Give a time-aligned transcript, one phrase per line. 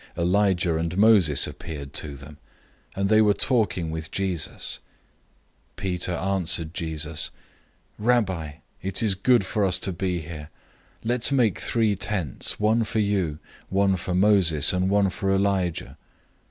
[0.17, 2.39] 009:004 Elijah and Moses appeared to them,
[2.95, 4.79] and they were talking with Jesus.
[5.75, 7.29] 009:005 Peter answered Jesus,
[7.99, 10.49] "Rabbi, it is good for us to be here.
[11.03, 13.37] Let's make three tents: one for you,
[13.69, 15.97] one for Moses, and one for Elijah."